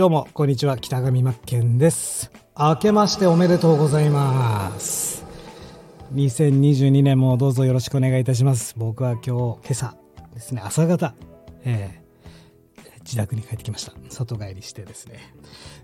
[0.00, 0.78] どうも、こんにちは。
[0.78, 2.32] 北上真剣です。
[2.58, 5.26] 明けましておめでとうございます。
[6.14, 8.74] 2022年もどうぞよろしくお願いいたします。
[8.78, 9.94] 僕は今日、今朝
[10.32, 11.14] ですね、朝方、
[11.64, 13.92] えー、自宅に帰ってきました。
[14.08, 15.34] 外帰りしてですね。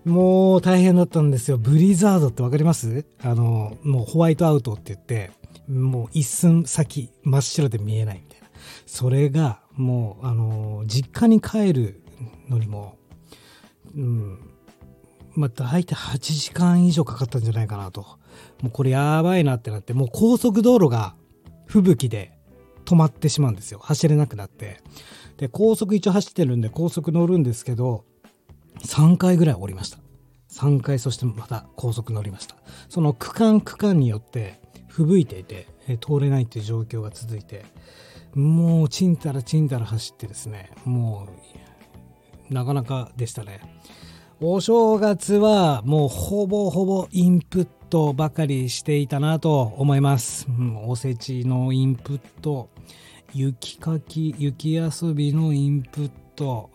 [0.06, 1.58] もう大変だったんですよ。
[1.58, 3.04] ブリザードってわかります？
[3.22, 5.30] あの、もうホワイトアウトって言って、
[5.68, 8.48] もう一寸先真っ白で見えないみたいな。
[8.86, 12.02] それが、もう、あの、実家に帰る
[12.48, 12.96] のにも、
[13.96, 14.38] うん、
[15.34, 18.02] まあ、大体8時間以上かかったんじゃないかなと。
[18.62, 21.14] もうこれやばいなってなって、もう高速道路が
[21.66, 22.38] 吹雪で
[22.84, 23.78] 止まってしまうんですよ。
[23.78, 24.82] 走れなくなって。
[25.38, 28.04] で、高速一応走ってるんで高速乗るんですけど、
[28.84, 29.98] 3回ぐらい降りました。
[30.50, 32.56] 3回、そしてまた高速乗りました。
[32.88, 35.66] その区間区間によって吹雪いていて、
[36.00, 37.64] 通れないっていう状況が続いて、
[38.34, 41.65] もうちんたらちんたら走ってですね、もう
[42.50, 43.60] なかなかでしたね。
[44.40, 50.46] お正月はもうほぼほぼインプットばかりしていたなと思います。
[50.48, 52.68] うん、おせちのインプット、
[53.32, 56.70] 雪かき、雪遊びのインプット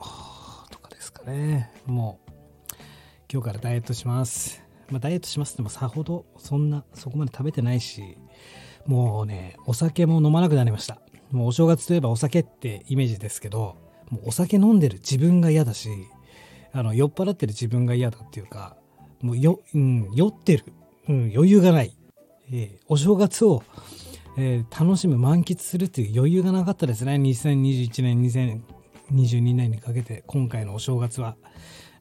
[0.72, 1.72] とかですかね。
[1.86, 2.32] もう
[3.32, 4.64] 今日からダイエットします。
[4.90, 8.18] まあ、ダイエットしますってもさほどそんなそこまで食べてないし、
[8.88, 11.00] もうね、お酒も飲まなくなりました。
[11.32, 15.90] もうお正月といえばお酒ってイメージですけど、もうお酒飲んでる自分が嫌だし
[16.74, 18.76] あの酔っ払ってる自分が嫌だっていうか
[19.22, 20.66] もうよ、うん、酔ってる、
[21.10, 21.96] うん、余裕がない、
[22.52, 23.64] えー、お正月を、
[24.38, 27.14] えー、楽しむ満喫するっていう余裕がなかったですね。
[27.16, 31.36] 2021年2022年にかけて今回のお正月は。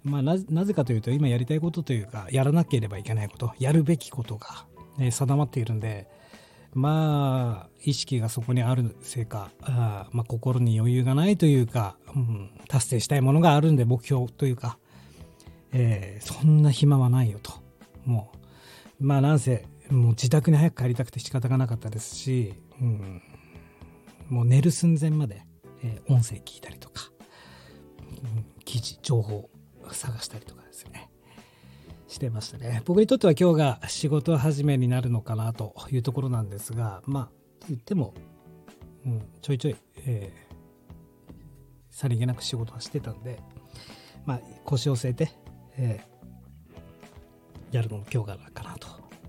[0.02, 4.64] まあ、なぜかというと今やりたいことというかやらなければいけないことやるべきことが、
[4.98, 6.08] え定まっているんで
[6.72, 14.78] まあ意識がそこにあるせいかあ、まあ、心に余裕がないというか、うん、達成したいものがあるんで目標というか、
[15.72, 17.52] えー、そんな暇はないよと。
[18.04, 18.32] も
[19.00, 23.22] うまあなんせもう自宅に早く帰りたくて仕方がなかったですし、うん、
[24.28, 25.42] もう寝る寸前まで、
[25.82, 27.10] えー、音声聞いたりとか、
[28.22, 29.50] うん、記事情報
[29.90, 31.09] 探したりとかですね。
[32.10, 32.82] してましたね。
[32.84, 37.28] 僕にとっては今日が仕事始めになるのかなというところなんですが、まあ、
[37.68, 38.14] 言っても、
[39.06, 39.76] うん、ちょいちょい、
[40.06, 41.34] えー、
[41.88, 43.40] さりげなく仕事はしてたんで、
[44.26, 45.30] まあ、腰を据えて、
[45.76, 48.88] えー、やるのも今日からかなと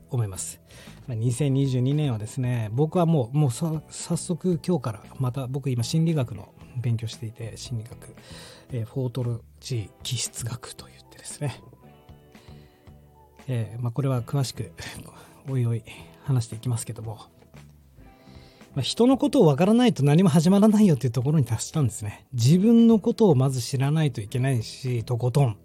[0.10, 0.60] 思います。
[1.08, 8.16] 2022年はですね、僕はもう、もう早速今日からまた僕今心理学の勉強していて、心理学、
[8.72, 11.62] えー、フォートロジー気質学といってですね、
[13.48, 14.72] えー、まあ、これは詳しく
[15.50, 15.84] おいおい
[16.24, 17.20] 話していきますけども、
[18.76, 22.26] まあ、人のことをわからないと何も始まらないよっていうところに達したんですね。
[22.34, 25.58] 自分のことをまず知らないといけないし、とことん。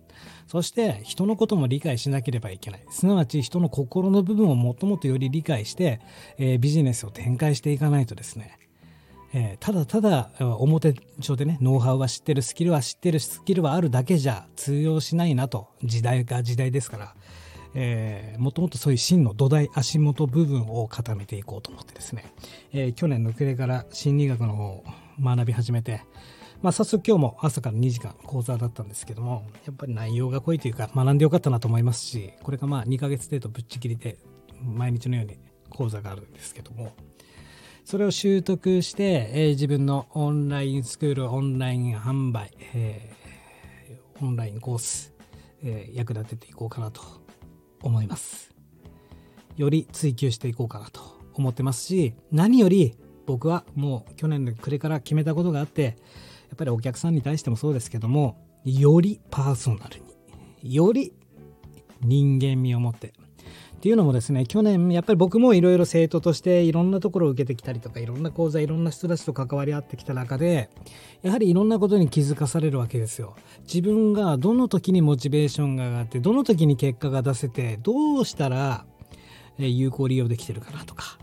[0.46, 2.82] そして人のことも理解しなければいけない。
[2.90, 6.00] すなわち人の心の部分をもともとより理解して、
[6.38, 8.58] えー、ビジネスを展開していかないとですね、
[9.32, 17.14] えー、ただただ表上でね、ノウハウは知ってる、スキルは知ってる、スキルはあるだけじゃ通用しないなと、時代が時代ですから、
[17.78, 22.24] えー、もともとそういう真の土台足元部分を固めていこうと思ってですね、
[22.72, 24.84] えー、去年の暮れから心理学の方を
[25.20, 26.00] 学び始めて、
[26.62, 34.16] まあ、早速今日も朝から2時間講座だったんですけどもやっぱり内容が濃いというか学んでよかったなと思いますしこれがまあ2ヶ月程度ぶっちぎりで
[34.64, 35.38] 毎日のように
[35.68, 36.94] 講座があるんですけども
[37.84, 45.12] それを習得して、えー、自分のオンラインスクールオンライン販売、えー、オンラインコース、
[45.62, 47.25] えー、役立てていこうかなと
[47.82, 48.54] 思います。
[49.56, 51.00] より追求していこうかなと
[51.34, 52.94] 思ってますし、何より
[53.26, 55.90] 僕はもう去年の暮れから決めたことがあって、や
[56.54, 60.00] っぱりお客さんに対してもそうですけども、よりパーソナル
[60.62, 61.12] に、より
[62.02, 63.12] 人間味を持って、
[63.76, 70.70] っていうのもですね、去年やっぱり僕もいろいろ生徒としていろんなところを受けてきたりとか、いろんな講座、いろんな人たちと関わり合ってきた中で、
[71.22, 73.36] やはりいろんなことに気づかされるわけですよ。
[73.62, 78.86] 自分がどの時にモチベーションが上がって、どの時に結果が出せて、どうしたら
[79.58, 81.18] 有効利用できてるかなとか、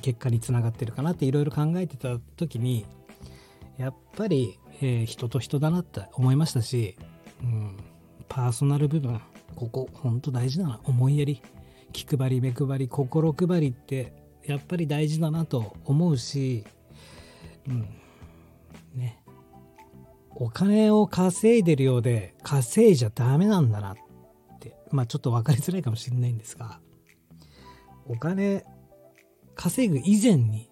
[0.00, 2.86] 結果につながってるかなっていろいろ考えてた時に、
[3.78, 4.58] やっぱり、
[5.06, 6.96] 人と人だなって思いましたし、
[7.42, 7.76] うん、
[8.28, 9.20] パーソナル部分、
[9.54, 10.80] ここ、本当大事だな。
[10.84, 11.42] 思いやり。
[11.92, 14.12] 気配り目配り心配りって
[14.44, 16.64] やっぱり大事だなと思うし、
[17.68, 17.88] うん。
[18.94, 19.22] ね、
[20.30, 23.96] お金を稼いでるようで稼いじゃダメなんだなっ
[24.58, 24.76] て。
[24.90, 26.80] まあちょっと分かりづらいかもしれないんですが。
[28.06, 28.64] お金
[29.54, 30.70] 稼ぐ以前に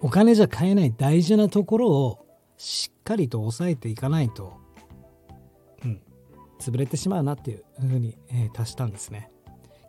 [0.00, 2.26] お金じゃ買えない大事なところを
[2.56, 4.56] しっかりと抑えていかないと、
[5.84, 6.00] うん、
[6.60, 9.31] 潰れてしまうなっていうふうに、えー、達したんですね。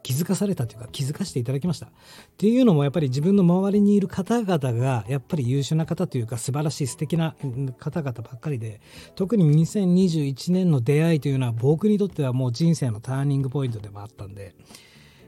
[0.03, 1.87] 気づかされたというか気づかせていただきました。
[1.87, 1.89] っ
[2.37, 7.35] ていうのもやっぱり自分の周りにいる方々がやっぱり優秀な方というか素晴らしい素敵な
[7.79, 8.81] 方々ばっかりで
[9.15, 14.55] 特に2021年の出会いというのは僕にとってはもう人生のターニングポイントでもあったんで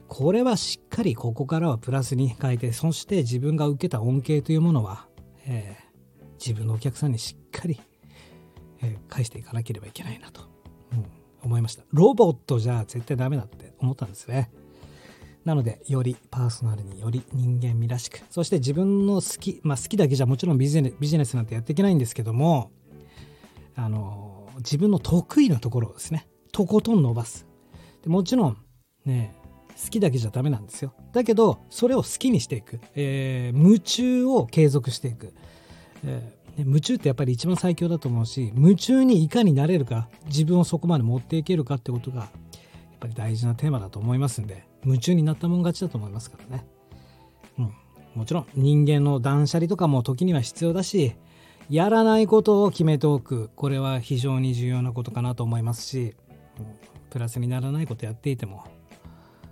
[0.08, 5.06] これはしっかりここからはプラスに変えてそして自分が受けた恩恵というものは、
[5.46, 7.80] えー、自分のお客さんにしっかり、
[8.82, 10.42] えー、返していかなければいけないなと、
[10.92, 11.06] うん、
[11.42, 14.50] 思いましたロボットじゃ絶対ダメだって思ったんですね
[15.46, 22.72] なので、よりパーソナルにより人間味らしく、そして自分の好き、まあ好きだけじゃもちろんビジネビジネスなんてやっていけないんですけども、
[23.76, 27.46] あの、自分の得意なところをですね、とことん伸ばす。
[28.02, 28.56] でもちろん、
[29.04, 29.36] ね、
[29.80, 30.92] 好きだけじゃダメなんですよ。
[31.12, 32.80] だけど、それを好きにしていく。
[32.96, 35.32] えー、夢中を継続していく。
[36.04, 42.30] えー夢中ってやっぱり一番最強だと思うし夢中にいかになれるか自分をそこまで持っていけるかってことがやっ
[42.98, 46.66] ぱり大事なテーマだと思いますんで夢中になったもん勝ちだと思いますからね。
[47.58, 47.74] うん。
[48.14, 51.14] もちろん人間の断捨離とかも時には必要だし、
[51.68, 53.50] やらないことを決めておく。
[53.56, 56.14] これは非常に重要なことかなと思いますし、
[57.10, 58.64] プラスにならないことやっていても、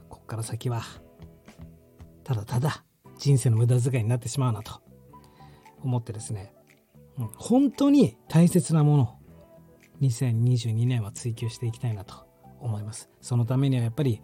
[0.09, 0.83] こっから先は、
[2.23, 2.85] ただただ
[3.19, 4.81] 人生の無駄遣いになってしまうなと
[5.83, 6.55] 思ってですね、
[7.19, 9.19] うん、本当に大切なもの、
[10.01, 12.15] 2022年は追求していきたいなと
[12.61, 13.11] 思います。
[13.21, 14.23] そのためにはやっぱり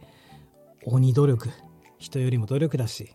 [0.87, 1.51] 鬼努力。
[1.99, 3.13] 人よりも努力だし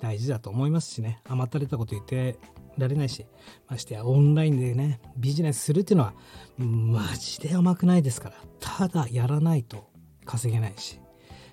[0.00, 1.20] 大事だと思いますしね。
[1.24, 2.38] 甘ったれたこと言って
[2.76, 3.26] られないし。
[3.68, 6.14] ましてやオンラインでねビジネスするっていうのは
[6.58, 8.36] マジで甘くないですから。
[8.60, 9.88] ただやらないと
[10.24, 10.98] 稼げないし。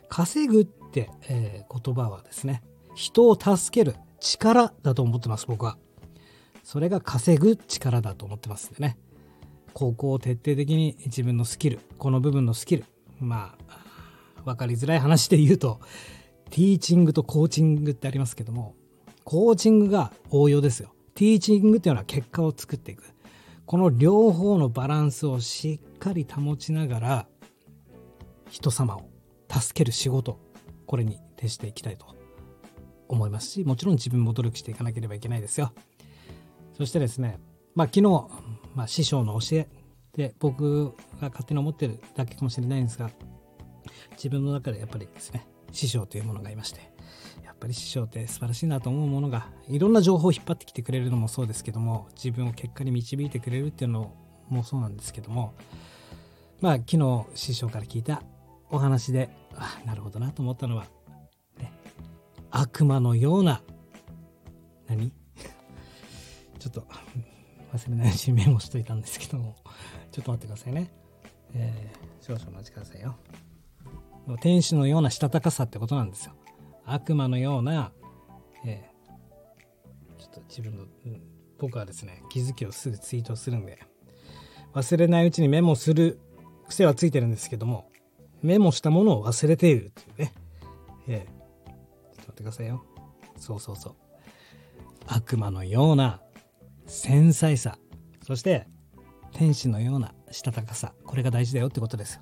[0.10, 2.64] 稼ぐって、えー、言葉はですね
[2.96, 5.78] 人を助ける力だと思ってます僕は。
[6.64, 8.98] それが稼ぐ力だと思ってますんでね。
[9.74, 12.86] ここを徹底的に自分のスキルこの部分のスキル
[13.20, 13.81] まあ
[14.46, 15.80] 分かりづらい話で言うと
[16.50, 18.76] ティーチングとコーチングってありますけども
[19.24, 20.94] コーチングが応用ですよ。
[21.16, 23.04] ティーチングっていうのは結果を作っていく。
[23.66, 27.28] この両方のバランスをしっかり保ちながら
[28.50, 29.10] 人様を
[29.50, 30.40] 助ける仕事
[30.86, 32.18] これに徹していきたいと
[33.08, 35.72] 思いますしもちろん自分も努力していかなければいけないですよ。
[36.78, 37.40] そしてですね
[37.74, 38.04] まあ昨日、
[38.76, 39.70] まあ、師匠の教え
[40.18, 40.92] で僕
[41.22, 43.10] が勝手に思ってるだけかもしれないんですが
[44.22, 46.82] 自分の中でやっぱりですね師匠というものがいまして
[47.44, 54.14] やっぱり師匠って素晴らしいなと思うものがいろんな情報を引っ張ってきてくれるのもそうですけども自分を結果に導いてくれるっていうの
[54.48, 55.56] もそうなんですけども
[56.60, 58.22] まあ昨日師匠から聞いた
[58.70, 60.86] お話であなるほどなと思ったのは、
[61.58, 61.72] ね、
[62.52, 63.64] 悪魔のような
[64.88, 65.12] 何？
[66.60, 66.86] ちょっと
[67.74, 69.56] 忘れないうにメモしといたんですけども
[70.12, 70.92] ちょっと待ってくださいね、
[71.56, 73.16] えー、少々お待ちくださいよ。
[74.40, 76.34] 天使のようなしたたかさってことなんですよ。
[76.86, 77.92] 悪魔のような、
[78.66, 81.22] えー、ちょっと自分の、うん、
[81.58, 83.80] 僕はですね、気づきをすぐツイートするんで、
[84.74, 86.20] 忘れないうちにメモする
[86.68, 87.90] 癖はついてるんですけども、
[88.42, 90.34] メモしたものを忘れているっていうね。
[91.08, 91.76] えー、ちょっ
[92.14, 92.84] と待ってくださいよ。
[93.38, 93.96] そうそうそう。
[95.08, 96.22] 悪魔のような
[96.86, 97.78] 繊細さ、
[98.24, 98.68] そして
[99.34, 102.22] 天使のようなしたたかさ、これが大事だよってことですよ。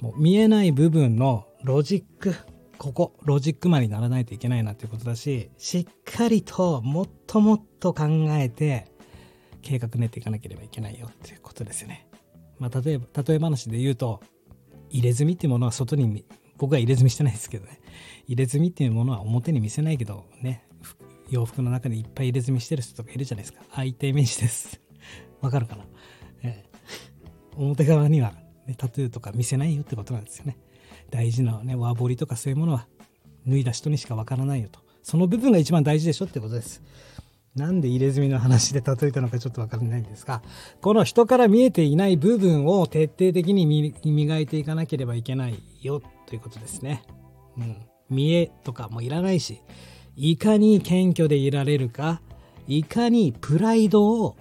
[0.00, 2.34] もう見えない部分のロジック
[2.78, 8.86] ここロジックマンにならないといけないなっていうことだししっかりともっともっと考えて
[9.60, 12.08] 計画練っていかなければいけないよっていうことですよね。
[12.58, 14.22] まあ、例えば例え話で言うと
[14.88, 16.24] 入れ墨っていうものは外に
[16.56, 17.80] 僕は入れ墨してないですけどね。
[18.26, 20.64] 入れ墨っていうものは表に見せないけどね
[21.28, 23.62] 洋服の中にいっぱい入れ墨してる人とかいるじゃないですか。
[23.72, 24.80] ああいったイメージです。
[25.42, 25.84] わかるかな、
[26.42, 28.32] えー、表側には
[28.70, 30.56] ね、タトゥーとか見せないよってことなんですよね。
[31.10, 32.86] 大事なね、ワーボリとかそういうものは
[33.46, 34.80] 脱いだ人にしかわからないよと。
[35.02, 36.82] その部分が一番大事でしょってことです。
[37.56, 40.40] なんで入れ墨の話で例えたのかちょっとわからないんですが、
[40.80, 47.02] この人から見えていない部分を徹底的に磨いていかなければいけないよということですね。
[47.58, 47.76] うん。
[48.08, 49.62] 見えとかもいらないし、
[50.14, 52.20] いかに謙虚でいられるか、
[52.68, 54.36] いかにプライドを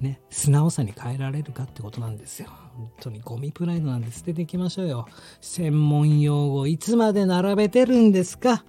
[0.00, 2.50] ね、素直さに変えられるかってことなんですよ。
[2.76, 5.06] 本当にゴミプライドなんで捨てていきましょうよ。
[5.40, 8.64] 専門用語いつまで並べてるんですか？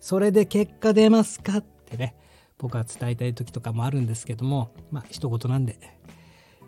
[0.00, 1.58] それで結果出ますか？
[1.58, 2.14] ってね、
[2.58, 5.78] 僕は伝えたい時とかもあるんですけども、まあ一言なんで、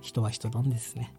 [0.00, 1.14] 人は人なんですね。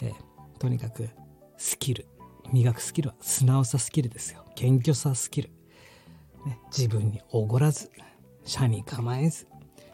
[0.00, 1.08] えー、とにかく
[1.56, 2.06] スキル、
[2.52, 4.44] 磨くスキルは素直さスキルですよ。
[4.54, 5.50] 謙虚さスキル。
[6.44, 7.90] ね、自分におごらず、
[8.44, 9.46] 斜に構えず、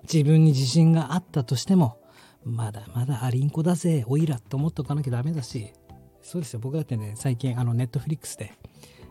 [0.03, 2.00] 自分に自信があったとしても、
[2.45, 5.73] まだまだアリンコだぜ、おいらって思っておかなきゃダメだし、
[6.23, 6.61] そうですよ。
[6.61, 8.53] 僕だってね、最近、あの、 Netflix で、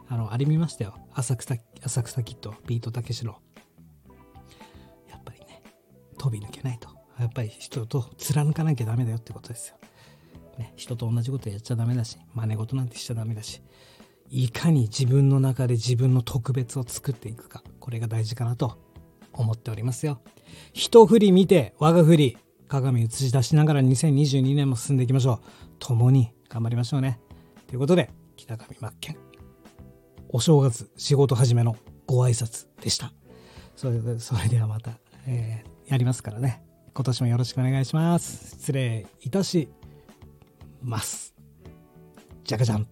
[0.08, 0.96] あの、あれ見ましたよ。
[1.14, 3.38] 浅草、浅草キッド、ビートたけしの。
[5.10, 5.62] やっぱりね、
[6.18, 6.90] 飛び抜けないと。
[7.20, 9.76] やっぱり人と貫かなきゃダメだよってことですよ。
[10.58, 13.62] ね、人と同じことやっちゃダメだし、真似事なんてしちゃダメだし、
[14.30, 18.78] いかに自分の中で自分の特別を作っていくか、これが大事かなと
[19.34, 20.22] 思っておりますよ。
[20.74, 22.38] 一振り見て、我が振り、
[22.70, 25.40] 鏡映し出しながら2022年も進んでいきましょう。
[25.80, 27.20] 共に頑張りましょうね。
[27.68, 29.18] ということで、北上真剣。
[30.30, 33.12] お正月仕事始めのご挨拶でした。
[33.76, 34.92] それでそれではまた、
[35.26, 36.64] えー、やりますからね。
[36.94, 38.52] 今年もよろしくお願いします。
[38.60, 39.68] 失礼いたし
[40.82, 41.34] ます。
[42.44, 42.88] じゃかじゃん。